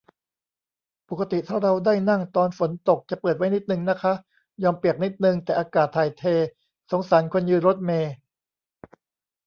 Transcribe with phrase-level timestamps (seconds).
[1.09, 4.13] ปกติถ้าเราได้นั่งตอนฝนตก จะเปิดไว้นิดนึงนะคะ
[4.63, 6.23] ยอมเปียกนิดนึง แต่อากาศถ่ายเท
[6.91, 8.13] สงสารคนยืน รถเมล์